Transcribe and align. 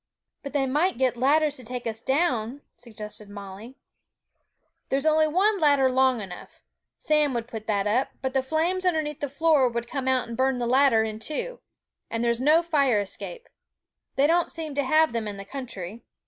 'But 0.41 0.53
they 0.53 0.65
might 0.65 0.97
get 0.97 1.15
ladders 1.15 1.57
to 1.57 1.63
take 1.63 1.85
us 1.85 2.01
down,' 2.01 2.63
suggested 2.75 3.29
Molly. 3.29 3.75
'There's 4.89 5.05
only 5.05 5.27
one 5.27 5.59
ladder 5.59 5.91
long 5.91 6.21
enough. 6.21 6.63
Sam 6.97 7.35
would 7.35 7.47
put 7.47 7.67
that 7.67 7.85
up, 7.85 8.09
but 8.19 8.33
the 8.33 8.41
flames 8.41 8.83
underneath 8.83 9.19
the 9.19 9.29
floor 9.29 9.69
would 9.69 9.87
come 9.87 10.07
out 10.07 10.27
and 10.27 10.35
burn 10.35 10.57
the 10.57 10.65
ladder 10.65 11.03
in 11.03 11.19
two; 11.19 11.59
and 12.09 12.23
there's 12.23 12.41
no 12.41 12.63
fire 12.63 12.99
escape! 12.99 13.47
They 14.15 14.25
don't 14.25 14.51
seem 14.51 14.73
to 14.73 14.83
have 14.83 15.13
them 15.13 15.27
in 15.27 15.37
the 15.37 15.45
country. 15.45 16.03